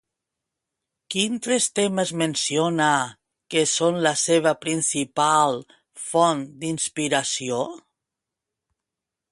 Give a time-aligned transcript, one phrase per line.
[1.15, 2.87] Quins tres temes menciona
[3.55, 5.63] que són la seva principal
[6.09, 7.63] font d'inspiració?